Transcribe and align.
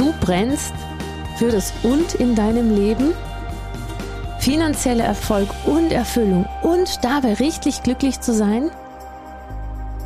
Du 0.00 0.14
brennst 0.18 0.72
für 1.36 1.50
das 1.50 1.74
Und 1.82 2.14
in 2.14 2.34
deinem 2.34 2.74
Leben, 2.74 3.12
finanzieller 4.38 5.04
Erfolg 5.04 5.50
und 5.66 5.92
Erfüllung 5.92 6.46
und 6.62 7.04
dabei 7.04 7.34
richtig 7.34 7.82
glücklich 7.82 8.18
zu 8.18 8.32
sein? 8.32 8.70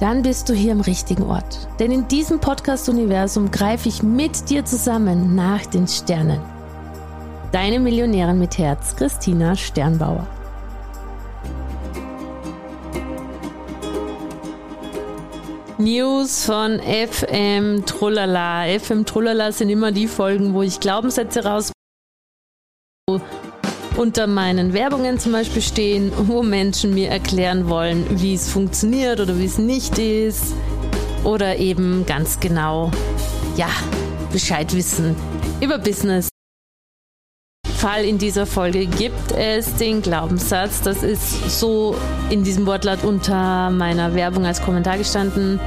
Dann 0.01 0.23
bist 0.23 0.49
du 0.49 0.53
hier 0.53 0.73
im 0.73 0.81
richtigen 0.81 1.23
Ort. 1.23 1.69
Denn 1.79 1.93
in 1.93 2.09
diesem 2.09 2.41
Podcast-Universum 2.41 3.53
greife 3.53 3.89
ich 3.89 4.03
mit 4.03 4.51
dir 4.51 4.65
zusammen 4.65 5.37
nach 5.37 5.65
den 5.65 5.87
Sternen. 5.87 6.41
Deine 7.53 7.79
Millionärin 7.79 8.41
mit 8.41 8.59
Herz, 8.59 8.97
Christina 8.97 9.55
Sternbauer. 9.55 10.27
News 15.79 16.45
von 16.45 16.79
FM 16.81 17.85
Trullala. 17.85 18.65
FM 18.79 19.05
Trullala 19.05 19.51
sind 19.51 19.71
immer 19.71 19.91
die 19.91 20.07
Folgen, 20.07 20.55
wo 20.55 20.63
ich 20.63 20.79
Glaubenssätze 20.79 21.45
raus 21.45 21.73
unter 23.97 24.27
meinen 24.29 24.73
Werbungen 24.73 25.19
zum 25.19 25.33
Beispiel 25.33 25.63
stehen, 25.63 26.13
wo 26.17 26.43
Menschen 26.43 26.95
mir 26.95 27.11
erklären 27.11 27.69
wollen, 27.69 28.07
wie 28.21 28.35
es 28.35 28.51
funktioniert 28.51 29.19
oder 29.19 29.37
wie 29.39 29.47
es 29.47 29.59
nicht 29.59 29.99
ist. 29.99 30.55
Oder 31.25 31.57
eben 31.57 32.07
ganz 32.07 32.39
genau, 32.39 32.91
ja, 33.57 33.69
Bescheid 34.33 34.75
wissen 34.75 35.17
über 35.61 35.79
Business. 35.79 36.34
Fall 37.85 38.07
in 38.07 38.17
dieser 38.17 38.47
Folge 38.47 38.87
gibt 38.87 39.33
es 39.33 39.75
den 39.75 40.01
Glaubenssatz, 40.01 40.81
das 40.81 41.03
ist 41.03 41.61
so 41.61 41.95
in 42.31 42.43
diesem 42.43 42.65
Wortlaut 42.65 43.05
unter 43.05 43.69
meiner 43.69 44.15
Werbung 44.15 44.47
als 44.47 44.63
Kommentar 44.63 44.97
gestanden. 44.97 45.61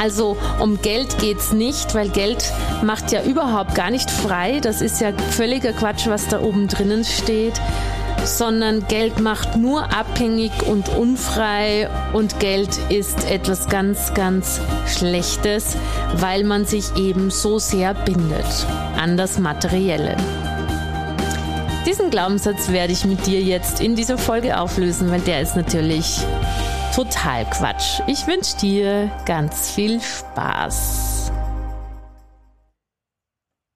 Also 0.00 0.36
um 0.60 0.80
Geld 0.80 1.18
geht 1.18 1.38
es 1.38 1.52
nicht, 1.52 1.96
weil 1.96 2.10
Geld 2.10 2.52
macht 2.84 3.10
ja 3.10 3.24
überhaupt 3.24 3.74
gar 3.74 3.90
nicht 3.90 4.08
frei. 4.08 4.60
Das 4.60 4.80
ist 4.80 5.00
ja 5.00 5.12
völliger 5.32 5.72
Quatsch, 5.72 6.06
was 6.06 6.28
da 6.28 6.42
oben 6.42 6.68
drinnen 6.68 7.02
steht. 7.02 7.60
Sondern 8.24 8.86
Geld 8.86 9.18
macht 9.18 9.56
nur 9.56 9.92
abhängig 9.92 10.52
und 10.68 10.90
unfrei 10.90 11.90
und 12.12 12.38
Geld 12.38 12.78
ist 12.88 13.28
etwas 13.28 13.68
ganz, 13.68 14.14
ganz 14.14 14.60
Schlechtes, 14.86 15.74
weil 16.18 16.44
man 16.44 16.66
sich 16.66 16.94
eben 16.94 17.32
so 17.32 17.58
sehr 17.58 17.94
bindet 17.94 18.46
an 18.96 19.16
das 19.16 19.40
Materielle. 19.40 20.16
Diesen 21.86 22.10
Glaubenssatz 22.10 22.68
werde 22.68 22.92
ich 22.92 23.06
mit 23.06 23.26
dir 23.26 23.40
jetzt 23.40 23.80
in 23.80 23.96
dieser 23.96 24.18
Folge 24.18 24.60
auflösen, 24.60 25.10
weil 25.10 25.22
der 25.22 25.40
ist 25.40 25.56
natürlich 25.56 26.20
total 26.94 27.46
Quatsch. 27.46 28.00
Ich 28.06 28.26
wünsche 28.26 28.58
dir 28.58 29.10
ganz 29.24 29.70
viel 29.70 29.98
Spaß. 29.98 31.32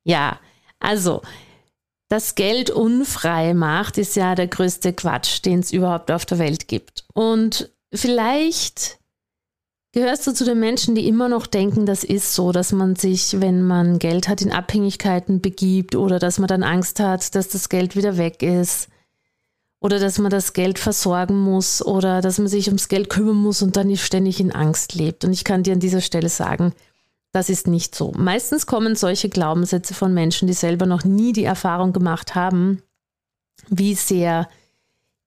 Ja, 0.04 0.38
also, 0.80 1.22
dass 2.10 2.34
Geld 2.34 2.68
unfrei 2.68 3.54
macht, 3.54 3.96
ist 3.96 4.16
ja 4.16 4.34
der 4.34 4.48
größte 4.48 4.92
Quatsch, 4.92 5.42
den 5.42 5.60
es 5.60 5.72
überhaupt 5.72 6.10
auf 6.10 6.26
der 6.26 6.38
Welt 6.38 6.68
gibt. 6.68 7.06
Und 7.14 7.72
vielleicht 7.92 8.98
Gehörst 9.94 10.26
du 10.26 10.34
zu 10.34 10.44
den 10.44 10.58
Menschen, 10.58 10.96
die 10.96 11.06
immer 11.06 11.28
noch 11.28 11.46
denken, 11.46 11.86
das 11.86 12.02
ist 12.02 12.34
so, 12.34 12.50
dass 12.50 12.72
man 12.72 12.96
sich, 12.96 13.40
wenn 13.40 13.62
man 13.62 14.00
Geld 14.00 14.26
hat, 14.26 14.42
in 14.42 14.50
Abhängigkeiten 14.50 15.40
begibt 15.40 15.94
oder 15.94 16.18
dass 16.18 16.40
man 16.40 16.48
dann 16.48 16.64
Angst 16.64 16.98
hat, 16.98 17.36
dass 17.36 17.46
das 17.46 17.68
Geld 17.68 17.94
wieder 17.94 18.16
weg 18.16 18.42
ist 18.42 18.88
oder 19.78 20.00
dass 20.00 20.18
man 20.18 20.32
das 20.32 20.52
Geld 20.52 20.80
versorgen 20.80 21.38
muss 21.38 21.80
oder 21.80 22.22
dass 22.22 22.38
man 22.38 22.48
sich 22.48 22.66
ums 22.66 22.88
Geld 22.88 23.08
kümmern 23.08 23.36
muss 23.36 23.62
und 23.62 23.76
dann 23.76 23.86
nicht 23.86 24.04
ständig 24.04 24.40
in 24.40 24.50
Angst 24.50 24.96
lebt. 24.96 25.24
Und 25.24 25.32
ich 25.32 25.44
kann 25.44 25.62
dir 25.62 25.74
an 25.74 25.80
dieser 25.80 26.00
Stelle 26.00 26.28
sagen, 26.28 26.72
das 27.30 27.48
ist 27.48 27.68
nicht 27.68 27.94
so. 27.94 28.10
Meistens 28.16 28.66
kommen 28.66 28.96
solche 28.96 29.28
Glaubenssätze 29.28 29.94
von 29.94 30.12
Menschen, 30.12 30.48
die 30.48 30.54
selber 30.54 30.86
noch 30.86 31.04
nie 31.04 31.32
die 31.32 31.44
Erfahrung 31.44 31.92
gemacht 31.92 32.34
haben, 32.34 32.82
wie 33.68 33.94
sehr 33.94 34.48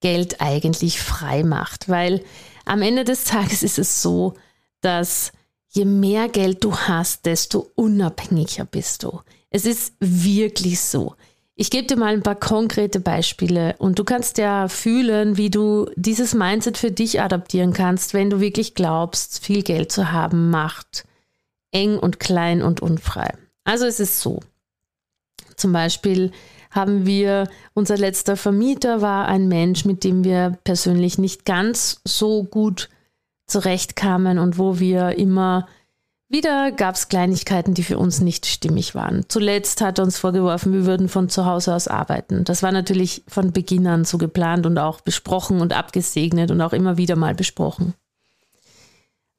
Geld 0.02 0.42
eigentlich 0.42 1.00
frei 1.00 1.46
macht. 1.46 1.88
Weil 1.88 2.22
am 2.66 2.82
Ende 2.82 3.06
des 3.06 3.24
Tages 3.24 3.64
ist 3.64 3.80
es 3.80 4.02
so, 4.02 4.34
dass 4.82 5.32
je 5.70 5.86
mehr 5.86 6.30
Geld 6.30 6.64
du 6.64 6.76
hast, 6.76 7.26
desto 7.26 7.72
unabhängiger 7.76 8.66
bist 8.66 9.04
du. 9.04 9.22
Es 9.50 9.66
ist 9.66 9.94
wirklich 10.00 10.80
so. 10.80 11.16
Ich 11.56 11.72
gebe 11.72 11.88
dir 11.88 11.98
mal 11.98 12.14
ein 12.14 12.24
paar 12.24 12.36
konkrete 12.36 13.00
Beispiele 13.00 13.76
und 13.80 13.98
du 13.98 14.04
kannst 14.04 14.38
ja 14.38 14.68
fühlen, 14.68 15.38
wie 15.38 15.50
du 15.50 15.90
dieses 15.96 16.36
Mindset 16.36 16.78
für 16.78 16.92
dich 16.92 17.20
adaptieren 17.20 17.74
kannst, 17.74 18.14
wenn 18.14 18.30
du 18.30 18.40
wirklich 18.40 18.76
glaubst, 18.76 19.44
viel 19.44 19.64
Geld 19.64 19.92
zu 19.92 20.12
haben 20.12 20.50
macht 20.52 21.06
eng 21.72 21.98
und 22.00 22.20
klein 22.20 22.62
und 22.62 22.82
unfrei. 22.82 23.34
Also 23.64 23.86
es 23.86 24.00
ist 24.00 24.20
so. 24.20 24.40
Zum 25.56 25.74
Beispiel 25.74 26.32
haben 26.72 27.06
wir, 27.06 27.50
unser 27.74 27.98
letzter 27.98 28.38
Vermieter 28.38 29.02
war 29.02 29.28
ein 29.28 29.48
Mensch, 29.48 29.86
mit 29.86 30.04
dem 30.04 30.24
wir 30.24 30.58
persönlich 30.64 31.18
nicht 31.18 31.46
ganz 31.46 32.02
so 32.04 32.44
gut 32.44 32.90
zurechtkamen 33.48 34.40
und 34.40 34.58
wo 34.58 34.80
wir 34.80 35.18
immer 35.18 35.68
wieder 36.30 36.74
gab 36.74 36.96
es 36.96 37.08
Kleinigkeiten, 37.08 37.74
die 37.74 37.84
für 37.84 37.98
uns 37.98 38.20
nicht 38.20 38.46
stimmig 38.46 38.96
waren. 38.96 39.24
Zuletzt 39.30 39.80
hat 39.80 39.98
er 39.98 40.04
uns 40.04 40.18
vorgeworfen, 40.18 40.74
wir 40.74 40.86
würden 40.86 41.08
von 41.08 41.30
zu 41.30 41.46
Hause 41.46 41.74
aus 41.74 41.88
arbeiten. 41.88 42.44
Das 42.44 42.64
war 42.64 42.74
natürlich 42.74 43.24
von 43.30 43.54
Beginn 43.54 43.88
an 43.88 44.04
so 44.04 44.18
geplant 44.18 44.66
und 44.66 44.78
auch 44.78 45.00
besprochen 45.00 45.62
und 45.62 45.72
abgesegnet 45.72 46.52
und 46.52 46.60
auch 46.60 46.74
immer 46.74 46.98
wieder 46.98 47.16
mal 47.16 47.34
besprochen. 47.34 47.94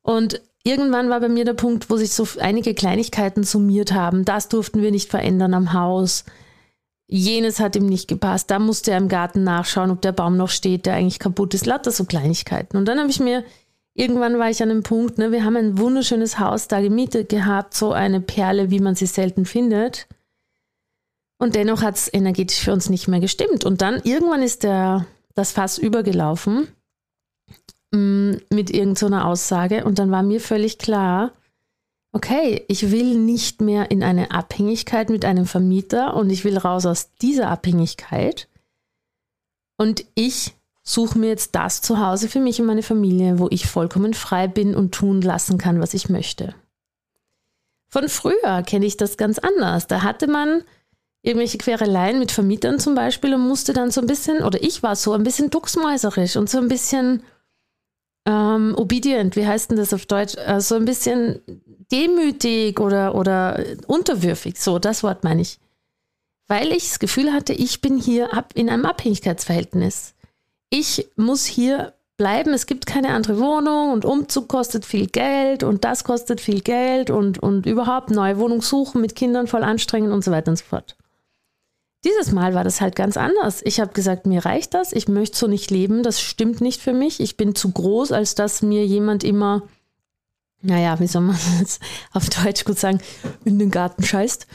Und 0.00 0.40
irgendwann 0.64 1.10
war 1.10 1.20
bei 1.20 1.28
mir 1.28 1.44
der 1.44 1.52
Punkt, 1.52 1.90
wo 1.90 1.98
sich 1.98 2.12
so 2.12 2.26
einige 2.40 2.72
Kleinigkeiten 2.72 3.44
summiert 3.44 3.92
haben. 3.92 4.24
Das 4.24 4.48
durften 4.48 4.80
wir 4.80 4.90
nicht 4.90 5.10
verändern 5.10 5.52
am 5.52 5.74
Haus. 5.74 6.24
Jenes 7.06 7.60
hat 7.60 7.76
ihm 7.76 7.84
nicht 7.84 8.08
gepasst. 8.08 8.50
Da 8.50 8.58
musste 8.58 8.92
er 8.92 8.96
im 8.96 9.08
Garten 9.08 9.44
nachschauen, 9.44 9.90
ob 9.90 10.00
der 10.00 10.12
Baum 10.12 10.38
noch 10.38 10.48
steht, 10.48 10.86
der 10.86 10.94
eigentlich 10.94 11.18
kaputt 11.18 11.52
ist. 11.52 11.66
Lauter 11.66 11.90
so 11.90 12.06
Kleinigkeiten. 12.06 12.78
Und 12.78 12.86
dann 12.86 12.98
habe 12.98 13.10
ich 13.10 13.20
mir 13.20 13.44
irgendwann 13.98 14.38
war 14.38 14.48
ich 14.48 14.62
an 14.62 14.70
einem 14.70 14.82
Punkt, 14.82 15.18
ne, 15.18 15.32
wir 15.32 15.44
haben 15.44 15.56
ein 15.56 15.78
wunderschönes 15.78 16.38
Haus 16.38 16.68
da 16.68 16.80
gemietet 16.80 17.28
gehabt, 17.28 17.74
so 17.74 17.92
eine 17.92 18.20
Perle, 18.20 18.70
wie 18.70 18.80
man 18.80 18.94
sie 18.94 19.06
selten 19.06 19.44
findet. 19.44 20.06
Und 21.38 21.54
dennoch 21.54 21.82
hat 21.82 21.96
es 21.96 22.12
energetisch 22.12 22.60
für 22.60 22.72
uns 22.72 22.88
nicht 22.88 23.08
mehr 23.08 23.20
gestimmt. 23.20 23.64
Und 23.64 23.82
dann 23.82 24.00
irgendwann 24.02 24.42
ist 24.42 24.62
der, 24.62 25.06
das 25.34 25.52
Fass 25.52 25.78
übergelaufen 25.78 26.68
mm, 27.92 28.34
mit 28.50 28.70
irgendeiner 28.70 29.20
so 29.22 29.26
Aussage. 29.26 29.84
Und 29.84 29.98
dann 29.98 30.10
war 30.10 30.22
mir 30.22 30.40
völlig 30.40 30.78
klar, 30.78 31.32
okay, 32.12 32.64
ich 32.68 32.90
will 32.90 33.16
nicht 33.16 33.60
mehr 33.60 33.90
in 33.90 34.02
eine 34.02 34.30
Abhängigkeit 34.30 35.10
mit 35.10 35.24
einem 35.24 35.46
Vermieter 35.46 36.14
und 36.14 36.30
ich 36.30 36.44
will 36.44 36.56
raus 36.56 36.86
aus 36.86 37.14
dieser 37.16 37.48
Abhängigkeit. 37.48 38.48
Und 39.76 40.04
ich 40.14 40.57
suche 40.88 41.18
mir 41.18 41.28
jetzt 41.28 41.54
das 41.54 41.82
zu 41.82 41.98
Hause 41.98 42.28
für 42.28 42.40
mich 42.40 42.60
und 42.60 42.66
meine 42.66 42.82
Familie, 42.82 43.38
wo 43.38 43.48
ich 43.50 43.66
vollkommen 43.66 44.14
frei 44.14 44.48
bin 44.48 44.74
und 44.74 44.92
tun 44.92 45.20
lassen 45.20 45.58
kann, 45.58 45.80
was 45.80 45.92
ich 45.92 46.08
möchte. 46.08 46.54
Von 47.88 48.08
früher 48.08 48.62
kenne 48.66 48.86
ich 48.86 48.96
das 48.96 49.16
ganz 49.16 49.38
anders. 49.38 49.86
Da 49.86 50.02
hatte 50.02 50.26
man 50.26 50.62
irgendwelche 51.22 51.58
Quereleien 51.58 52.18
mit 52.18 52.32
Vermietern 52.32 52.78
zum 52.78 52.94
Beispiel 52.94 53.34
und 53.34 53.46
musste 53.46 53.72
dann 53.72 53.90
so 53.90 54.00
ein 54.00 54.06
bisschen, 54.06 54.42
oder 54.42 54.62
ich 54.62 54.82
war 54.82 54.96
so 54.96 55.12
ein 55.12 55.24
bisschen 55.24 55.50
ducksmäuserisch 55.50 56.36
und 56.36 56.48
so 56.48 56.58
ein 56.58 56.68
bisschen 56.68 57.22
ähm, 58.26 58.74
obedient, 58.76 59.36
wie 59.36 59.46
heißt 59.46 59.70
denn 59.70 59.78
das 59.78 59.92
auf 59.92 60.06
Deutsch? 60.06 60.36
Äh, 60.36 60.60
so 60.60 60.74
ein 60.74 60.84
bisschen 60.84 61.40
demütig 61.90 62.80
oder, 62.80 63.14
oder 63.14 63.62
unterwürfig, 63.86 64.58
so 64.60 64.78
das 64.78 65.02
Wort 65.02 65.24
meine 65.24 65.42
ich. 65.42 65.58
weil 66.46 66.72
ich 66.72 66.88
das 66.88 66.98
Gefühl 66.98 67.32
hatte, 67.32 67.52
ich 67.52 67.80
bin 67.82 67.98
hier 67.98 68.30
in 68.54 68.70
einem 68.70 68.86
Abhängigkeitsverhältnis. 68.86 70.14
Ich 70.70 71.08
muss 71.16 71.44
hier 71.44 71.94
bleiben, 72.18 72.52
es 72.52 72.66
gibt 72.66 72.84
keine 72.84 73.10
andere 73.10 73.38
Wohnung 73.38 73.92
und 73.92 74.04
Umzug 74.04 74.48
kostet 74.48 74.84
viel 74.84 75.06
Geld 75.06 75.62
und 75.62 75.84
das 75.84 76.04
kostet 76.04 76.40
viel 76.40 76.60
Geld 76.60 77.10
und, 77.10 77.38
und 77.38 77.64
überhaupt 77.64 78.10
neue 78.10 78.38
Wohnung 78.38 78.60
suchen 78.60 79.00
mit 79.00 79.14
Kindern 79.14 79.46
voll 79.46 79.62
anstrengend 79.62 80.12
und 80.12 80.24
so 80.24 80.30
weiter 80.30 80.50
und 80.50 80.58
so 80.58 80.64
fort. 80.64 80.96
Dieses 82.04 82.32
Mal 82.32 82.54
war 82.54 82.64
das 82.64 82.80
halt 82.80 82.94
ganz 82.96 83.16
anders. 83.16 83.60
Ich 83.64 83.80
habe 83.80 83.92
gesagt, 83.92 84.26
mir 84.26 84.44
reicht 84.44 84.74
das, 84.74 84.92
ich 84.92 85.08
möchte 85.08 85.36
so 85.36 85.46
nicht 85.46 85.70
leben, 85.70 86.02
das 86.02 86.20
stimmt 86.20 86.60
nicht 86.60 86.80
für 86.80 86.92
mich, 86.92 87.20
ich 87.20 87.36
bin 87.36 87.54
zu 87.54 87.70
groß, 87.70 88.12
als 88.12 88.34
dass 88.34 88.62
mir 88.62 88.84
jemand 88.84 89.24
immer, 89.24 89.62
naja, 90.60 90.98
wie 91.00 91.06
soll 91.06 91.22
man 91.22 91.38
das 91.60 91.78
auf 92.12 92.28
Deutsch 92.28 92.64
gut 92.64 92.78
sagen, 92.78 93.00
in 93.44 93.58
den 93.58 93.70
Garten 93.70 94.02
scheißt. 94.02 94.46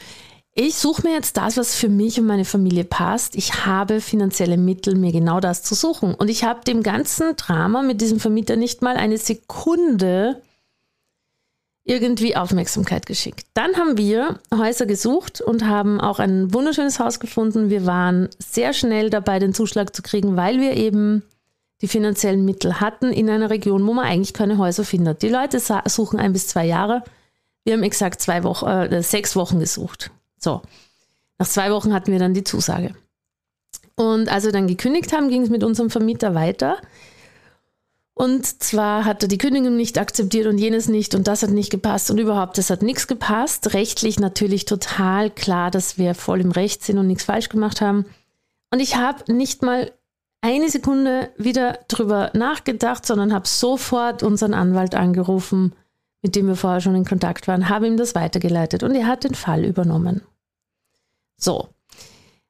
Ich 0.56 0.76
suche 0.76 1.02
mir 1.02 1.12
jetzt 1.12 1.36
das, 1.36 1.56
was 1.56 1.74
für 1.74 1.88
mich 1.88 2.20
und 2.20 2.26
meine 2.26 2.44
Familie 2.44 2.84
passt. 2.84 3.34
Ich 3.34 3.66
habe 3.66 4.00
finanzielle 4.00 4.56
Mittel, 4.56 4.94
mir 4.94 5.10
genau 5.10 5.40
das 5.40 5.64
zu 5.64 5.74
suchen. 5.74 6.14
Und 6.14 6.28
ich 6.28 6.44
habe 6.44 6.60
dem 6.64 6.84
ganzen 6.84 7.34
Drama 7.34 7.82
mit 7.82 8.00
diesem 8.00 8.20
Vermieter 8.20 8.54
nicht 8.54 8.80
mal 8.80 8.96
eine 8.96 9.18
Sekunde 9.18 10.40
irgendwie 11.82 12.36
Aufmerksamkeit 12.36 13.04
geschickt. 13.06 13.46
Dann 13.54 13.74
haben 13.76 13.98
wir 13.98 14.38
Häuser 14.54 14.86
gesucht 14.86 15.40
und 15.40 15.66
haben 15.66 16.00
auch 16.00 16.20
ein 16.20 16.54
wunderschönes 16.54 17.00
Haus 17.00 17.18
gefunden. 17.18 17.68
Wir 17.68 17.84
waren 17.84 18.28
sehr 18.38 18.72
schnell 18.72 19.10
dabei, 19.10 19.40
den 19.40 19.54
Zuschlag 19.54 19.94
zu 19.94 20.02
kriegen, 20.02 20.36
weil 20.36 20.60
wir 20.60 20.76
eben 20.76 21.24
die 21.82 21.88
finanziellen 21.88 22.44
Mittel 22.44 22.80
hatten 22.80 23.12
in 23.12 23.28
einer 23.28 23.50
Region, 23.50 23.84
wo 23.86 23.92
man 23.92 24.06
eigentlich 24.06 24.32
keine 24.32 24.56
Häuser 24.56 24.84
findet. 24.84 25.22
Die 25.22 25.28
Leute 25.28 25.60
suchen 25.86 26.20
ein 26.20 26.32
bis 26.32 26.46
zwei 26.46 26.64
Jahre. 26.64 27.02
Wir 27.64 27.74
haben 27.74 27.82
exakt 27.82 28.22
zwei 28.22 28.44
Wochen, 28.44 28.66
äh, 28.66 29.02
sechs 29.02 29.34
Wochen 29.34 29.58
gesucht. 29.58 30.12
So, 30.44 30.60
nach 31.38 31.48
zwei 31.48 31.70
Wochen 31.72 31.94
hatten 31.94 32.12
wir 32.12 32.18
dann 32.18 32.34
die 32.34 32.44
Zusage. 32.44 32.94
Und 33.96 34.28
als 34.28 34.44
wir 34.44 34.52
dann 34.52 34.66
gekündigt 34.66 35.12
haben, 35.12 35.30
ging 35.30 35.42
es 35.42 35.48
mit 35.48 35.64
unserem 35.64 35.88
Vermieter 35.88 36.34
weiter. 36.34 36.76
Und 38.12 38.62
zwar 38.62 39.06
hat 39.06 39.22
er 39.22 39.28
die 39.28 39.38
Kündigung 39.38 39.74
nicht 39.74 39.98
akzeptiert 39.98 40.46
und 40.46 40.58
jenes 40.58 40.86
nicht 40.86 41.14
und 41.14 41.26
das 41.26 41.42
hat 41.42 41.50
nicht 41.50 41.70
gepasst 41.70 42.10
und 42.10 42.18
überhaupt, 42.18 42.58
das 42.58 42.70
hat 42.70 42.82
nichts 42.82 43.08
gepasst. 43.08 43.72
Rechtlich 43.72 44.20
natürlich 44.20 44.66
total 44.66 45.30
klar, 45.30 45.70
dass 45.70 45.98
wir 45.98 46.14
voll 46.14 46.40
im 46.40 46.52
Recht 46.52 46.84
sind 46.84 46.98
und 46.98 47.08
nichts 47.08 47.24
falsch 47.24 47.48
gemacht 47.48 47.80
haben. 47.80 48.04
Und 48.70 48.80
ich 48.80 48.96
habe 48.96 49.32
nicht 49.32 49.62
mal 49.62 49.90
eine 50.42 50.68
Sekunde 50.68 51.30
wieder 51.38 51.78
drüber 51.88 52.30
nachgedacht, 52.34 53.06
sondern 53.06 53.32
habe 53.32 53.48
sofort 53.48 54.22
unseren 54.22 54.54
Anwalt 54.54 54.94
angerufen, 54.94 55.72
mit 56.22 56.36
dem 56.36 56.46
wir 56.46 56.56
vorher 56.56 56.82
schon 56.82 56.94
in 56.94 57.04
Kontakt 57.04 57.48
waren, 57.48 57.68
habe 57.68 57.86
ihm 57.86 57.96
das 57.96 58.14
weitergeleitet 58.14 58.82
und 58.82 58.94
er 58.94 59.06
hat 59.06 59.24
den 59.24 59.34
Fall 59.34 59.64
übernommen. 59.64 60.22
So, 61.44 61.68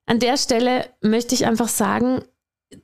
an 0.06 0.20
der 0.20 0.36
Stelle 0.36 0.86
möchte 1.00 1.34
ich 1.34 1.46
einfach 1.46 1.66
sagen, 1.66 2.22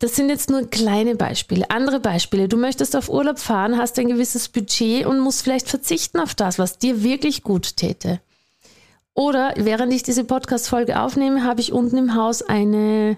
das 0.01 0.17
sind 0.17 0.29
jetzt 0.29 0.51
nur 0.51 0.69
kleine 0.69 1.15
Beispiele. 1.15 1.71
Andere 1.71 2.01
Beispiele. 2.01 2.49
Du 2.49 2.57
möchtest 2.57 2.97
auf 2.97 3.09
Urlaub 3.09 3.39
fahren, 3.39 3.79
hast 3.79 3.97
ein 3.99 4.09
gewisses 4.09 4.49
Budget 4.49 5.07
und 5.07 5.21
musst 5.21 5.43
vielleicht 5.43 5.69
verzichten 5.69 6.19
auf 6.19 6.35
das, 6.35 6.59
was 6.59 6.79
dir 6.79 7.05
wirklich 7.05 7.45
gut 7.45 7.77
täte. 7.77 8.21
Oder 9.15 9.55
während 9.57 9.93
ich 9.93 10.03
diese 10.03 10.25
Podcast-Folge 10.25 11.01
aufnehme, 11.01 11.45
habe 11.45 11.61
ich 11.61 11.73
unten 11.73 11.97
im 11.97 12.15
Haus 12.17 12.43
eine, 12.43 13.17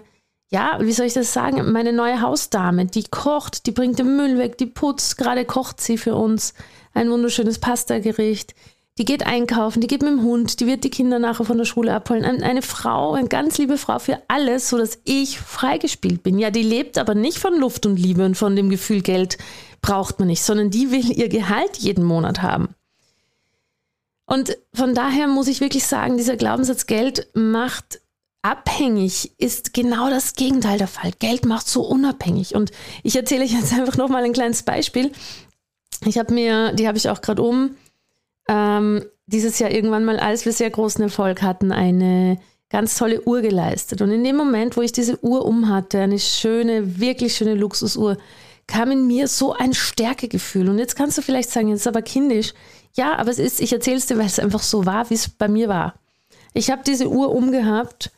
ja, 0.51 0.77
wie 0.79 0.91
soll 0.91 1.07
ich 1.07 1.13
das 1.13 1.33
sagen, 1.33 1.71
meine 1.71 1.93
neue 1.93 2.21
Hausdame, 2.21 2.85
die 2.85 3.05
kocht, 3.05 3.65
die 3.65 3.71
bringt 3.71 3.97
den 3.97 4.15
Müll 4.17 4.37
weg, 4.37 4.59
die 4.59 4.67
putzt, 4.67 5.17
gerade 5.17 5.45
kocht 5.45 5.81
sie 5.81 5.97
für 5.97 6.15
uns 6.15 6.53
ein 6.93 7.09
wunderschönes 7.09 7.57
Pasta-Gericht 7.57 8.53
die 8.99 9.05
geht 9.05 9.25
einkaufen, 9.25 9.81
die 9.81 9.87
geht 9.87 10.03
mit 10.03 10.11
dem 10.11 10.21
Hund, 10.21 10.59
die 10.59 10.67
wird 10.67 10.83
die 10.83 10.91
Kinder 10.91 11.17
nachher 11.17 11.45
von 11.45 11.57
der 11.57 11.65
Schule 11.65 11.93
abholen. 11.93 12.23
Eine 12.43 12.61
Frau, 12.61 13.13
eine 13.13 13.27
ganz 13.27 13.57
liebe 13.57 13.77
Frau 13.77 13.97
für 13.97 14.21
alles, 14.27 14.69
sodass 14.69 14.99
ich 15.03 15.39
freigespielt 15.39 16.21
bin. 16.21 16.37
Ja, 16.37 16.51
die 16.51 16.61
lebt 16.61 16.99
aber 16.99 17.15
nicht 17.15 17.39
von 17.39 17.59
Luft 17.59 17.87
und 17.87 17.97
Liebe 17.97 18.23
und 18.23 18.35
von 18.35 18.55
dem 18.55 18.69
Gefühl, 18.69 19.01
Geld 19.01 19.39
braucht 19.81 20.19
man 20.19 20.27
nicht, 20.27 20.43
sondern 20.43 20.69
die 20.69 20.91
will 20.91 21.11
ihr 21.11 21.29
Gehalt 21.29 21.77
jeden 21.77 22.03
Monat 22.03 22.43
haben. 22.43 22.75
Und 24.25 24.57
von 24.73 24.93
daher 24.93 25.27
muss 25.27 25.47
ich 25.47 25.59
wirklich 25.59 25.85
sagen, 25.85 26.17
dieser 26.17 26.37
Glaubenssatz 26.37 26.85
Geld 26.85 27.27
macht 27.33 27.99
abhängig 28.43 29.31
ist 29.37 29.73
genau 29.73 30.09
das 30.09 30.33
Gegenteil 30.33 30.77
der 30.77 30.87
Fall. 30.87 31.11
Geld 31.17 31.45
macht 31.45 31.67
so 31.67 31.81
unabhängig. 31.81 32.55
Und 32.55 32.71
ich 33.01 33.15
erzähle 33.15 33.43
euch 33.43 33.53
jetzt 33.53 33.73
einfach 33.73 33.97
nochmal 33.97 34.23
ein 34.23 34.33
kleines 34.33 34.63
Beispiel. 34.63 35.11
Ich 36.05 36.17
habe 36.17 36.33
mir, 36.33 36.73
die 36.73 36.87
habe 36.87 36.97
ich 36.97 37.09
auch 37.09 37.21
gerade 37.21 37.41
um, 37.41 37.75
ähm, 38.47 39.03
dieses 39.25 39.59
Jahr 39.59 39.71
irgendwann 39.71 40.05
mal, 40.05 40.19
als 40.19 40.45
wir 40.45 40.51
sehr 40.51 40.69
großen 40.69 41.03
Erfolg 41.03 41.41
hatten, 41.41 41.71
eine 41.71 42.37
ganz 42.69 42.97
tolle 42.97 43.21
Uhr 43.23 43.41
geleistet. 43.41 44.01
Und 44.01 44.11
in 44.11 44.23
dem 44.23 44.35
Moment, 44.35 44.75
wo 44.75 44.81
ich 44.81 44.91
diese 44.91 45.23
Uhr 45.23 45.45
um 45.45 45.69
hatte, 45.69 45.99
eine 45.99 46.19
schöne, 46.19 46.99
wirklich 46.99 47.35
schöne 47.35 47.53
Luxusuhr, 47.53 48.17
kam 48.67 48.91
in 48.91 49.07
mir 49.07 49.27
so 49.27 49.53
ein 49.53 49.73
Stärkegefühl. 49.73 50.69
Und 50.69 50.79
jetzt 50.79 50.95
kannst 50.95 51.17
du 51.17 51.21
vielleicht 51.21 51.51
sagen, 51.51 51.69
jetzt 51.69 51.81
ist 51.81 51.87
aber 51.87 52.01
kindisch. 52.01 52.53
Ja, 52.95 53.15
aber 53.17 53.31
es 53.31 53.39
ist, 53.39 53.61
ich 53.61 53.73
erzähle 53.73 53.97
es 53.97 54.05
dir, 54.05 54.17
weil 54.17 54.25
es 54.25 54.39
einfach 54.39 54.61
so 54.61 54.85
war, 54.85 55.09
wie 55.09 55.15
es 55.15 55.29
bei 55.29 55.47
mir 55.47 55.67
war. 55.67 55.95
Ich 56.53 56.69
habe 56.69 56.81
diese 56.85 57.09
Uhr 57.09 57.33
umgehabt 57.33 58.11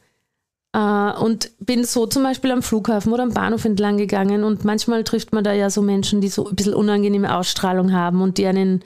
äh, 0.74 0.78
und 0.80 1.52
bin 1.60 1.84
so 1.84 2.06
zum 2.06 2.24
Beispiel 2.24 2.52
am 2.52 2.62
Flughafen 2.62 3.14
oder 3.14 3.24
am 3.24 3.34
Bahnhof 3.34 3.66
entlang 3.66 3.98
gegangen 3.98 4.44
und 4.44 4.66
manchmal 4.66 5.04
trifft 5.04 5.34
man 5.34 5.44
da 5.44 5.54
ja 5.54 5.70
so 5.70 5.82
Menschen, 5.82 6.22
die 6.22 6.28
so 6.28 6.48
ein 6.48 6.56
bisschen 6.56 6.74
unangenehme 6.74 7.36
Ausstrahlung 7.36 7.94
haben 7.94 8.22
und 8.22 8.38
die 8.38 8.46
einen 8.46 8.84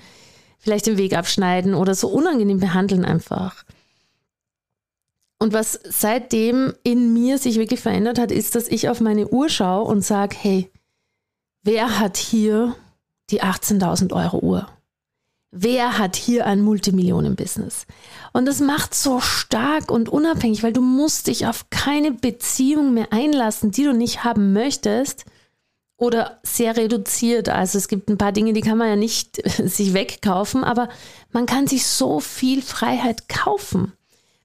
vielleicht 0.60 0.86
den 0.86 0.98
Weg 0.98 1.18
abschneiden 1.18 1.74
oder 1.74 1.96
so 1.96 2.10
unangenehm 2.10 2.60
behandeln 2.60 3.06
einfach. 3.06 3.64
Und 5.40 5.54
was 5.54 5.80
seitdem 5.86 6.74
in 6.84 7.14
mir 7.14 7.38
sich 7.38 7.56
wirklich 7.56 7.80
verändert 7.80 8.20
hat, 8.20 8.32
ist, 8.32 8.56
dass 8.56 8.68
ich 8.68 8.90
auf 8.90 9.00
meine 9.00 9.30
Uhr 9.30 9.48
schaue 9.50 9.86
und 9.86 10.02
sage, 10.02 10.36
hey, 10.38 10.70
wer 11.64 11.98
hat 12.00 12.18
hier 12.18 12.76
die 13.30 13.42
18.000 13.42 14.14
Euro 14.14 14.40
Uhr? 14.40 14.68
Wer 15.52 15.98
hat 15.98 16.16
hier 16.16 16.46
ein 16.46 16.62
Multimillionen-Business? 16.62 17.88
Und 18.34 18.46
das 18.46 18.60
macht 18.60 18.94
so 18.94 19.20
stark 19.20 19.90
und 19.90 20.10
unabhängig, 20.10 20.62
weil 20.62 20.74
du 20.74 20.82
musst 20.82 21.28
dich 21.28 21.48
auf 21.48 21.70
keine 21.72 22.12
Beziehung 22.12 22.94
mehr 22.94 23.12
einlassen, 23.12 23.72
die 23.72 23.86
du 23.86 23.94
nicht 23.94 24.24
haben 24.24 24.54
möchtest, 24.54 25.26
oder 26.00 26.40
sehr 26.44 26.78
reduziert. 26.78 27.50
Also 27.50 27.78
es 27.78 27.88
gibt 27.88 28.10
ein 28.10 28.18
paar 28.18 28.32
Dinge, 28.32 28.54
die 28.54 28.62
kann 28.62 28.78
man 28.78 28.88
ja 28.88 28.96
nicht 28.96 29.42
sich 29.70 29.94
wegkaufen, 29.94 30.64
aber 30.64 30.90
man 31.32 31.46
kann 31.46 31.68
sich 31.68 31.86
so 31.86 32.20
viel 32.20 32.62
Freiheit 32.62 33.30
kaufen. 33.30 33.94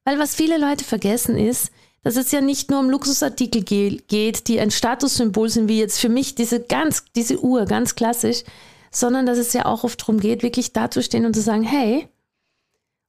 Weil 0.04 0.18
was 0.18 0.34
viele 0.34 0.58
Leute 0.58 0.84
vergessen 0.84 1.38
ist, 1.38 1.70
dass 2.02 2.16
es 2.16 2.30
ja 2.32 2.42
nicht 2.42 2.70
nur 2.70 2.80
um 2.80 2.90
Luxusartikel 2.90 3.62
geht, 3.62 4.48
die 4.48 4.60
ein 4.60 4.70
Statussymbol 4.70 5.48
sind, 5.48 5.68
wie 5.68 5.78
jetzt 5.78 6.00
für 6.00 6.10
mich 6.10 6.34
diese 6.34 6.60
ganz, 6.60 7.04
diese 7.16 7.42
Uhr, 7.42 7.64
ganz 7.64 7.94
klassisch, 7.94 8.42
sondern 8.90 9.24
dass 9.24 9.38
es 9.38 9.52
ja 9.54 9.64
auch 9.64 9.84
oft 9.84 10.00
darum 10.02 10.20
geht, 10.20 10.42
wirklich 10.42 10.72
dazustehen 10.72 11.24
und 11.24 11.34
zu 11.34 11.40
sagen, 11.40 11.62
hey, 11.62 12.08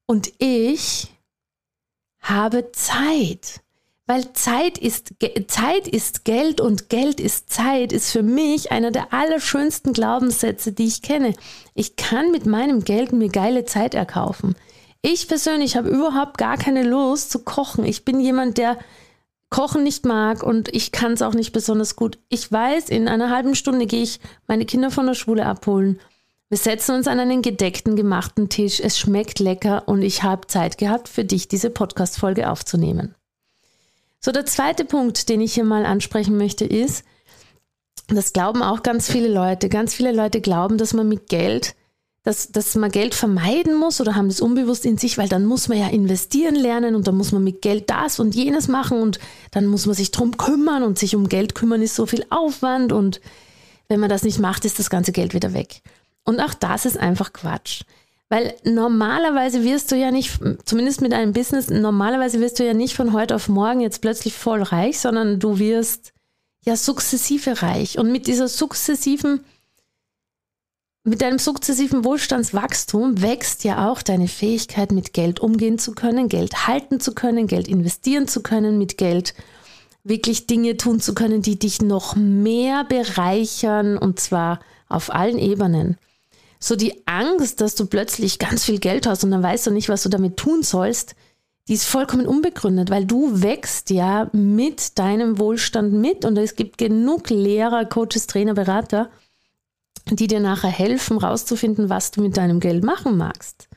und 0.05 0.31
ich 0.37 1.07
habe 2.19 2.71
Zeit. 2.71 3.61
Weil 4.07 4.33
Zeit 4.33 4.77
ist, 4.77 5.15
Zeit 5.47 5.87
ist 5.87 6.25
Geld 6.25 6.61
und 6.61 6.89
Geld 6.89 7.19
ist 7.19 7.51
Zeit, 7.51 7.91
ist 7.91 8.11
für 8.11 8.21
mich 8.21 8.71
einer 8.71 8.91
der 8.91 9.13
allerschönsten 9.13 9.93
Glaubenssätze, 9.93 10.73
die 10.73 10.85
ich 10.85 11.01
kenne. 11.01 11.33
Ich 11.73 11.95
kann 11.95 12.29
mit 12.29 12.45
meinem 12.45 12.83
Geld 12.83 13.13
mir 13.13 13.29
geile 13.29 13.65
Zeit 13.65 13.95
erkaufen. 13.95 14.55
Ich 15.01 15.27
persönlich 15.27 15.75
habe 15.75 15.89
überhaupt 15.89 16.37
gar 16.37 16.57
keine 16.57 16.83
Lust 16.83 17.31
zu 17.31 17.39
kochen. 17.39 17.83
Ich 17.83 18.05
bin 18.05 18.19
jemand, 18.19 18.59
der 18.59 18.77
Kochen 19.49 19.83
nicht 19.83 20.05
mag 20.05 20.43
und 20.43 20.73
ich 20.73 20.91
kann 20.91 21.13
es 21.13 21.21
auch 21.21 21.33
nicht 21.33 21.51
besonders 21.51 21.95
gut. 21.95 22.19
Ich 22.29 22.51
weiß, 22.51 22.89
in 22.89 23.07
einer 23.07 23.29
halben 23.29 23.55
Stunde 23.55 23.87
gehe 23.87 24.03
ich 24.03 24.19
meine 24.47 24.65
Kinder 24.65 24.91
von 24.91 25.07
der 25.07 25.13
Schule 25.15 25.45
abholen. 25.45 25.99
Wir 26.49 26.57
setzen 26.59 26.95
uns 26.95 27.07
an 27.07 27.19
einen 27.19 27.41
gedeckten, 27.41 27.95
gemachten 27.95 28.49
Tisch. 28.49 28.79
Es 28.79 28.99
schmeckt 28.99 29.39
lecker 29.39 29.87
und 29.87 30.03
ich 30.03 30.21
habe 30.21 30.45
Zeit 30.45 30.77
gehabt, 30.77 31.07
für 31.07 31.25
dich 31.25 31.47
diese 31.47 31.71
Podcast-Folge 31.71 32.51
aufzunehmen. 32.51 33.15
So, 34.25 34.31
der 34.31 34.47
zweite 34.47 34.85
Punkt, 34.85 35.29
den 35.29 35.39
ich 35.39 35.53
hier 35.53 35.65
mal 35.65 35.85
ansprechen 35.85 36.35
möchte, 36.35 36.65
ist, 36.65 37.03
das 38.07 38.33
glauben 38.33 38.63
auch 38.63 38.81
ganz 38.81 39.07
viele 39.07 39.27
Leute. 39.27 39.69
Ganz 39.69 39.93
viele 39.93 40.11
Leute 40.11 40.41
glauben, 40.41 40.79
dass 40.79 40.95
man 40.95 41.07
mit 41.07 41.29
Geld, 41.29 41.75
dass, 42.23 42.51
dass 42.51 42.73
man 42.73 42.89
Geld 42.89 43.13
vermeiden 43.13 43.75
muss 43.75 44.01
oder 44.01 44.15
haben 44.15 44.29
das 44.29 44.41
unbewusst 44.41 44.83
in 44.83 44.97
sich, 44.97 45.19
weil 45.19 45.29
dann 45.29 45.45
muss 45.45 45.67
man 45.67 45.77
ja 45.77 45.89
investieren 45.89 46.55
lernen 46.55 46.95
und 46.95 47.05
dann 47.05 47.15
muss 47.15 47.33
man 47.33 47.43
mit 47.43 47.61
Geld 47.61 47.87
das 47.91 48.19
und 48.19 48.33
jenes 48.33 48.67
machen 48.67 48.99
und 48.99 49.19
dann 49.51 49.67
muss 49.67 49.85
man 49.85 49.93
sich 49.93 50.09
drum 50.09 50.35
kümmern 50.37 50.81
und 50.81 50.97
sich 50.97 51.15
um 51.15 51.29
Geld 51.29 51.53
kümmern 51.53 51.83
ist 51.83 51.93
so 51.93 52.07
viel 52.07 52.25
Aufwand 52.31 52.93
und 52.93 53.21
wenn 53.89 53.99
man 53.99 54.09
das 54.09 54.23
nicht 54.23 54.39
macht, 54.39 54.65
ist 54.65 54.79
das 54.79 54.89
ganze 54.89 55.11
Geld 55.11 55.35
wieder 55.35 55.53
weg. 55.53 55.83
Und 56.23 56.39
auch 56.39 56.55
das 56.55 56.87
ist 56.87 56.97
einfach 56.97 57.31
Quatsch. 57.31 57.83
Weil 58.29 58.55
normalerweise 58.63 59.63
wirst 59.63 59.91
du 59.91 59.95
ja 59.95 60.09
nicht, 60.09 60.39
zumindest 60.65 61.01
mit 61.01 61.13
einem 61.13 61.33
Business, 61.33 61.69
normalerweise 61.69 62.39
wirst 62.39 62.59
du 62.59 62.65
ja 62.65 62.73
nicht 62.73 62.95
von 62.95 63.13
heute 63.13 63.35
auf 63.35 63.49
morgen 63.49 63.81
jetzt 63.81 64.01
plötzlich 64.01 64.33
voll 64.33 64.63
reich, 64.63 64.99
sondern 64.99 65.39
du 65.39 65.59
wirst 65.59 66.11
ja 66.65 66.75
sukzessive 66.75 67.61
reich. 67.61 67.99
Und 67.99 68.11
mit 68.11 68.27
dieser 68.27 68.47
sukzessiven 68.47 69.41
mit 71.07 71.21
deinem 71.21 71.37
sukzessiven 71.37 72.03
Wohlstandswachstum 72.03 73.21
wächst 73.21 73.63
ja 73.63 73.91
auch 73.91 74.01
deine 74.01 74.27
Fähigkeit, 74.27 74.91
mit 74.91 75.13
Geld 75.13 75.39
umgehen 75.39 75.77
zu 75.77 75.91
können, 75.91 76.29
Geld 76.29 76.65
halten 76.65 76.99
zu 76.99 77.13
können, 77.13 77.45
Geld 77.45 77.67
investieren 77.67 78.27
zu 78.27 78.41
können, 78.41 78.79
mit 78.79 78.97
Geld 78.97 79.35
wirklich 80.03 80.47
Dinge 80.47 80.77
tun 80.77 80.99
zu 80.99 81.13
können, 81.13 81.43
die 81.43 81.59
dich 81.59 81.79
noch 81.79 82.15
mehr 82.15 82.85
bereichern 82.85 83.99
und 83.99 84.19
zwar 84.19 84.61
auf 84.89 85.13
allen 85.13 85.37
Ebenen. 85.37 85.97
So 86.65 86.75
die 86.75 87.03
Angst, 87.05 87.61
dass 87.61 87.75
du 87.75 87.85
plötzlich 87.85 88.39
ganz 88.39 88.65
viel 88.65 88.79
Geld 88.79 89.05
hast 89.05 89.23
und 89.23 89.29
dann 89.29 89.43
weißt 89.43 89.67
du 89.67 89.71
nicht, 89.71 89.87
was 89.87 90.01
du 90.01 90.09
damit 90.09 90.35
tun 90.35 90.63
sollst, 90.63 91.13
die 91.67 91.75
ist 91.75 91.85
vollkommen 91.85 92.25
unbegründet, 92.25 92.89
weil 92.89 93.05
du 93.05 93.43
wächst 93.43 93.91
ja 93.91 94.31
mit 94.33 94.97
deinem 94.97 95.37
Wohlstand 95.37 95.93
mit 95.93 96.25
und 96.25 96.35
es 96.37 96.55
gibt 96.55 96.79
genug 96.79 97.29
Lehrer, 97.29 97.85
Coaches, 97.85 98.25
Trainer, 98.25 98.55
Berater, 98.55 99.11
die 100.09 100.25
dir 100.25 100.39
nachher 100.39 100.71
helfen, 100.71 101.19
rauszufinden, 101.19 101.91
was 101.91 102.09
du 102.09 102.23
mit 102.23 102.35
deinem 102.35 102.59
Geld 102.59 102.83
machen 102.83 103.15
magst. 103.15 103.67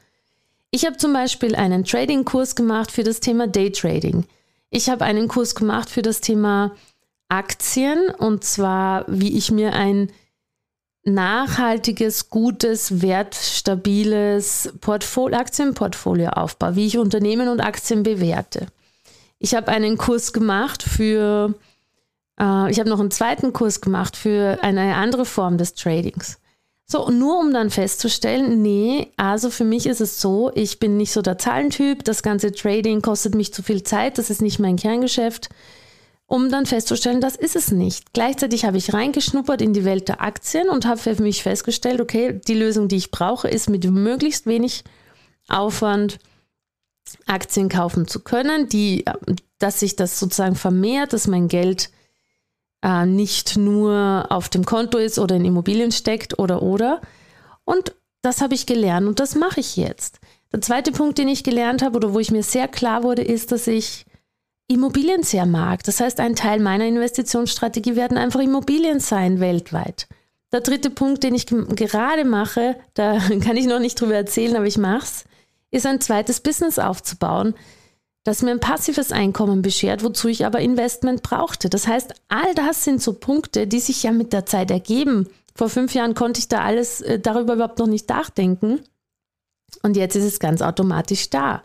Ich 0.71 0.87
habe 0.87 0.97
zum 0.97 1.13
Beispiel 1.13 1.57
einen 1.57 1.85
Trading-Kurs 1.85 2.57
gemacht 2.57 2.91
für 2.91 3.05
das 3.05 3.21
Thema 3.21 3.49
Daytrading. 3.49 4.25
Ich 4.71 4.89
habe 4.89 5.05
einen 5.05 5.29
Kurs 5.29 5.55
gemacht 5.55 5.91
für 5.91 6.01
das 6.01 6.23
Thema 6.23 6.75
Aktien 7.29 8.09
und 8.17 8.45
zwar, 8.45 9.05
wie 9.09 9.37
ich 9.37 9.51
mir 9.51 9.75
ein 9.75 10.11
nachhaltiges, 11.09 12.31
gutes, 12.31 13.03
wertstabiles 13.03 14.73
Portfolio, 14.81 15.39
Aktienportfolio 15.39 16.31
aufbaue, 16.31 16.77
wie 16.77 16.87
ich 16.87 16.99
Unternehmen 16.99 17.49
und 17.49 17.61
Aktien 17.61 18.03
bewerte. 18.03 18.67
Ich 19.39 19.55
habe 19.55 19.69
einen 19.69 19.99
Kurs 19.99 20.33
gemacht 20.33 20.83
für 20.83 21.55
äh, 22.39 22.71
ich 22.71 22.79
habe 22.79 22.89
noch 22.89 23.01
einen 23.01 23.11
zweiten 23.11 23.53
Kurs 23.53 23.81
gemacht 23.81 24.17
für 24.17 24.59
eine 24.63 24.95
andere 24.95 25.25
Form 25.25 25.59
des 25.59 25.75
Tradings. 25.75 26.39
So, 26.91 27.11
nur 27.11 27.39
um 27.39 27.53
dann 27.53 27.69
festzustellen, 27.69 28.63
nee, 28.63 29.13
also 29.19 29.51
für 29.51 29.65
mich 29.65 29.87
ist 29.87 30.01
es 30.01 30.23
so, 30.23 30.51
ich 30.55 30.79
bin 30.79 30.97
nicht 30.97 31.13
so 31.13 31.21
der 31.21 31.37
Zahlentyp, 31.37 32.03
das 32.05 32.23
ganze 32.23 32.51
Trading 32.51 33.03
kostet 33.03 33.35
mich 33.35 33.53
zu 33.53 33.63
viel 33.63 33.83
Zeit, 33.83 34.17
das 34.17 34.31
ist 34.31 34.41
nicht 34.41 34.59
mein 34.59 34.77
Kerngeschäft, 34.77 35.51
um 36.29 36.51
dann 36.51 36.67
festzustellen, 36.67 37.23
das 37.23 37.37
ist 37.37 37.57
es 37.57 37.73
nicht. 37.73 38.13
Gleichzeitig 38.13 38.67
habe 38.67 38.77
ich 38.77 38.93
reingeschnuppert 38.93 39.63
in 39.63 39.73
die 39.73 39.87
Welt 39.87 40.09
der 40.09 40.21
Aktien 40.21 40.69
und 40.69 40.85
habe 40.85 41.01
für 41.01 41.21
mich 41.23 41.43
festgestellt, 41.43 42.03
okay, 42.03 42.39
die 42.47 42.55
Lösung, 42.55 42.87
die 42.87 42.97
ich 42.97 43.11
brauche, 43.11 43.49
ist 43.49 43.71
mit 43.71 43.91
möglichst 43.91 44.45
wenig 44.47 44.85
Aufwand 45.49 46.19
Aktien 47.27 47.71
kaufen 47.71 48.07
zu 48.07 48.21
können, 48.21 48.69
die, 48.69 49.07
dass 49.59 49.81
sich 49.81 49.97
das 49.97 50.21
sozusagen 50.21 50.55
vermehrt, 50.55 51.15
dass 51.15 51.27
mein 51.27 51.49
Geld 51.49 51.91
äh, 52.83 53.07
nicht 53.07 53.57
nur 53.57 54.27
auf 54.29 54.51
dem 54.51 54.67
Konto 54.67 54.99
ist 54.99 55.19
oder 55.19 55.37
in 55.37 55.47
Immobilien 55.47 55.93
steckt 55.93 56.39
oder 56.39 56.61
oder. 56.61 57.01
Und 57.65 57.95
das 58.21 58.43
habe 58.43 58.55
ich 58.55 58.67
gelernt 58.67 59.09
und 59.09 59.19
das 59.19 59.35
mache 59.35 59.61
ich 59.61 59.77
jetzt. 59.77 60.21
Der 60.53 60.61
zweite 60.61 60.93
Punkt, 60.93 61.17
den 61.17 61.29
ich 61.29 61.43
gelernt 61.43 61.81
habe 61.81 61.97
oder 61.97 62.13
wo 62.13 62.19
ich 62.19 62.31
mir 62.31 62.43
sehr 62.43 62.69
klar 62.69 63.03
wurde, 63.03 63.23
ist, 63.23 63.51
dass 63.51 63.67
ich 63.67 64.05
Immobilien 64.69 65.23
sehr 65.23 65.47
mag. 65.47 65.83
Das 65.85 66.01
heißt, 66.01 66.21
ein 66.21 66.37
Teil 66.37 66.61
meiner 66.61 66.87
Investitionsstrategie 66.87 67.97
werden 67.97 68.19
einfach 68.19 68.41
Immobilien 68.41 69.01
sein 69.01 69.41
weltweit. 69.41 70.07
Der 70.53 70.61
dritte 70.61 70.91
Punkt, 70.91 71.23
den 71.25 71.35
ich 71.35 71.47
gerade 71.47 72.25
mache, 72.25 72.77
da 72.95 73.19
kann 73.43 73.57
ich 73.57 73.67
noch 73.67 73.81
nicht 73.81 74.01
drüber 74.01 74.15
erzählen, 74.15 74.57
aber 74.57 74.67
ich 74.67 74.79
mache 74.79 75.05
es, 75.05 75.25
ist 75.71 75.87
ein 75.87 76.01
zweites 76.01 76.41
Business 76.41 76.79
aufzubauen, 76.79 77.55
das 78.25 78.43
mir 78.43 78.51
ein 78.51 78.61
passives 78.61 79.11
Einkommen 79.11 79.63
beschert, 79.63 80.05
wozu 80.05 80.29
ich 80.29 80.45
aber 80.45 80.61
Investment 80.61 81.23
brauchte. 81.23 81.71
Das 81.71 81.87
heißt, 81.87 82.15
all 82.29 82.55
das 82.55 82.85
sind 82.85 83.03
so 83.03 83.15
Punkte, 83.15 83.67
die 83.67 83.81
sich 83.81 84.03
ja 84.03 84.13
mit 84.13 84.33
der 84.33 84.45
Zeit 84.45 84.71
ergeben. 84.71 85.29
Vor 85.55 85.71
fünf 85.71 85.95
Jahren 85.95 86.15
konnte 86.15 86.41
ich 86.41 86.49
da 86.49 86.61
alles 86.61 87.01
äh, 87.01 87.19
darüber 87.19 87.55
überhaupt 87.55 87.79
noch 87.79 87.87
nicht 87.87 88.09
nachdenken. 88.09 88.81
Und 89.83 89.97
jetzt 89.97 90.15
ist 90.15 90.25
es 90.25 90.41
ganz 90.41 90.63
automatisch 90.63 91.31
da. 91.31 91.63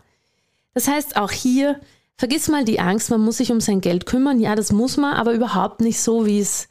Das 0.72 0.88
heißt, 0.88 1.16
auch 1.16 1.30
hier, 1.30 1.80
vergiss 2.16 2.48
mal 2.48 2.64
die 2.64 2.80
Angst, 2.80 3.10
man 3.10 3.20
muss 3.20 3.38
sich 3.38 3.50
um 3.50 3.60
sein 3.60 3.80
Geld 3.80 4.06
kümmern. 4.06 4.40
Ja, 4.40 4.54
das 4.54 4.72
muss 4.72 4.96
man, 4.96 5.14
aber 5.14 5.32
überhaupt 5.32 5.80
nicht 5.80 6.00
so, 6.00 6.26
wie 6.26 6.40
es, 6.40 6.68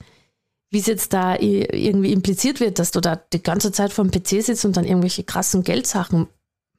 wie 0.70 0.80
es 0.80 0.86
jetzt 0.86 1.14
da 1.14 1.38
irgendwie 1.38 2.14
impliziert 2.14 2.60
wird, 2.60 2.80
dass 2.80 2.92
du 2.92 3.02
da 3.02 3.16
die 3.16 3.44
ganze 3.44 3.72
Zeit 3.72 3.94
vor 3.94 4.06
dem 4.06 4.12
PC 4.12 4.44
sitzt 4.44 4.66
und 4.66 4.78
dann 4.78 4.86
irgendwelche 4.86 5.24
krassen 5.24 5.64
Geldsachen 5.64 6.28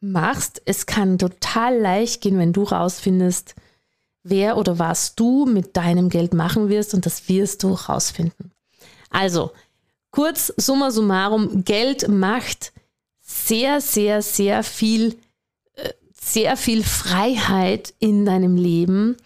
machst. 0.01 0.63
Es 0.65 0.87
kann 0.87 1.19
total 1.19 1.79
leicht 1.79 2.21
gehen, 2.21 2.39
wenn 2.39 2.53
du 2.53 2.63
rausfindest, 2.65 3.55
wer 4.23 4.57
oder 4.57 4.79
was 4.79 5.15
du 5.15 5.47
mit 5.47 5.77
deinem 5.77 6.09
Geld 6.09 6.35
machen 6.35 6.69
wirst 6.69 6.95
und 6.95 7.07
das 7.07 7.29
wirst 7.29 7.63
du 7.63 7.73
rausfinden. 7.73 8.51
Also, 9.11 9.53
kurz, 10.11 10.53
summa 10.57 10.91
summarum, 10.91 11.65
Geld 11.65 12.09
macht 12.09 12.73
sehr, 13.21 13.81
sehr, 13.81 14.23
sehr 14.23 14.63
viel, 14.63 15.19
sehr 16.33 16.57
viel 16.57 16.83
Freiheit 16.83 17.95
in 17.99 18.25
deinem 18.25 18.57
Leben. 18.57 19.17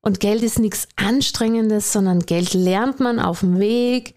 Und 0.00 0.20
Geld 0.20 0.42
ist 0.42 0.58
nichts 0.58 0.88
Anstrengendes, 0.96 1.92
sondern 1.92 2.20
Geld 2.20 2.54
lernt 2.54 3.00
man 3.00 3.20
auf 3.20 3.40
dem 3.40 3.58
Weg. 3.58 4.14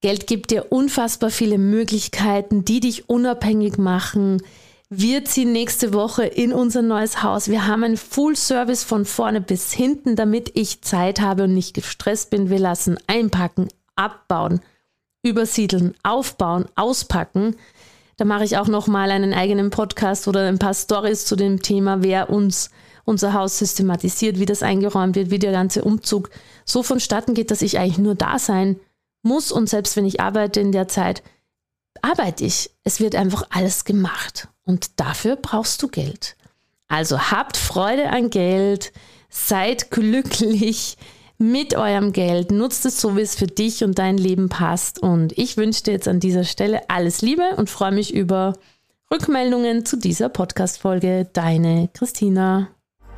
Geld 0.00 0.26
gibt 0.26 0.50
dir 0.50 0.72
unfassbar 0.72 1.30
viele 1.30 1.58
Möglichkeiten, 1.58 2.64
die 2.64 2.80
dich 2.80 3.08
unabhängig 3.08 3.76
machen, 3.76 4.42
wir 4.92 5.24
ziehen 5.24 5.52
nächste 5.52 5.94
Woche 5.94 6.24
in 6.24 6.52
unser 6.52 6.82
neues 6.82 7.22
Haus. 7.22 7.48
Wir 7.48 7.68
haben 7.68 7.84
einen 7.84 7.96
Full 7.96 8.34
Service 8.34 8.82
von 8.82 9.04
vorne 9.04 9.40
bis 9.40 9.72
hinten, 9.72 10.16
damit 10.16 10.50
ich 10.56 10.82
Zeit 10.82 11.20
habe 11.20 11.44
und 11.44 11.54
nicht 11.54 11.74
gestresst 11.74 12.30
bin. 12.30 12.50
Wir 12.50 12.58
lassen 12.58 12.98
einpacken, 13.06 13.68
abbauen, 13.94 14.60
übersiedeln, 15.22 15.94
aufbauen, 16.02 16.66
auspacken. 16.74 17.54
Da 18.20 18.26
mache 18.26 18.44
ich 18.44 18.58
auch 18.58 18.68
noch 18.68 18.86
mal 18.86 19.10
einen 19.10 19.32
eigenen 19.32 19.70
Podcast 19.70 20.28
oder 20.28 20.46
ein 20.46 20.58
paar 20.58 20.74
Stories 20.74 21.24
zu 21.24 21.36
dem 21.36 21.62
Thema, 21.62 22.02
wer 22.02 22.28
uns 22.28 22.68
unser 23.06 23.32
Haus 23.32 23.58
systematisiert, 23.58 24.38
wie 24.38 24.44
das 24.44 24.62
eingeräumt 24.62 25.16
wird, 25.16 25.30
wie 25.30 25.38
der 25.38 25.52
ganze 25.52 25.82
Umzug 25.82 26.28
so 26.66 26.82
vonstatten 26.82 27.32
geht, 27.32 27.50
dass 27.50 27.62
ich 27.62 27.78
eigentlich 27.78 27.96
nur 27.96 28.14
da 28.14 28.38
sein 28.38 28.78
muss 29.22 29.50
und 29.50 29.70
selbst 29.70 29.96
wenn 29.96 30.04
ich 30.04 30.20
arbeite 30.20 30.60
in 30.60 30.70
der 30.70 30.86
Zeit, 30.86 31.22
arbeite 32.02 32.44
ich. 32.44 32.70
Es 32.84 33.00
wird 33.00 33.14
einfach 33.14 33.44
alles 33.48 33.86
gemacht. 33.86 34.48
Und 34.64 35.00
dafür 35.00 35.36
brauchst 35.36 35.82
du 35.82 35.88
Geld. 35.88 36.36
Also 36.88 37.30
habt 37.30 37.56
Freude 37.56 38.10
an 38.10 38.28
Geld, 38.28 38.92
seid 39.30 39.90
glücklich 39.90 40.98
mit 41.40 41.74
eurem 41.74 42.12
Geld, 42.12 42.52
nutzt 42.52 42.84
es 42.84 43.00
so, 43.00 43.16
wie 43.16 43.22
es 43.22 43.34
für 43.34 43.46
dich 43.46 43.82
und 43.82 43.98
dein 43.98 44.18
Leben 44.18 44.50
passt. 44.50 45.02
Und 45.02 45.36
ich 45.38 45.56
wünsche 45.56 45.84
dir 45.84 45.92
jetzt 45.92 46.06
an 46.06 46.20
dieser 46.20 46.44
Stelle 46.44 46.82
alles 46.88 47.22
Liebe 47.22 47.56
und 47.56 47.70
freue 47.70 47.92
mich 47.92 48.14
über 48.14 48.52
Rückmeldungen 49.10 49.86
zu 49.86 49.96
dieser 49.96 50.28
Podcast-Folge. 50.28 51.28
Deine 51.32 51.88
Christina. 51.94 52.68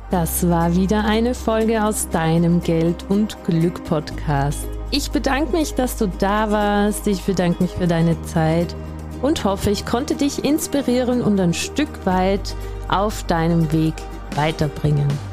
Das 0.09 0.47
war 0.47 0.73
wieder 0.75 1.03
eine 1.03 1.35
Folge 1.35 1.83
aus 1.83 2.07
deinem 2.09 2.61
Geld 2.61 3.05
und 3.09 3.37
Glück 3.43 3.83
Podcast. 3.83 4.67
Ich 4.91 5.11
bedanke 5.11 5.51
mich, 5.51 5.73
dass 5.73 5.97
du 5.97 6.07
da 6.07 6.49
warst. 6.49 7.05
Ich 7.07 7.23
bedanke 7.23 7.63
mich 7.63 7.71
für 7.71 7.87
deine 7.87 8.21
Zeit 8.21 8.73
und 9.21 9.43
hoffe, 9.43 9.69
ich 9.69 9.85
konnte 9.85 10.15
dich 10.15 10.45
inspirieren 10.45 11.21
und 11.21 11.39
ein 11.41 11.53
Stück 11.53 12.05
weit 12.05 12.55
auf 12.87 13.23
deinem 13.23 13.69
Weg 13.73 13.95
weiterbringen. 14.35 15.32